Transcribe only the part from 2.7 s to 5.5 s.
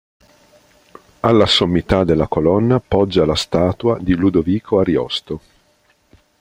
poggia la statua di Ludovico Ariosto.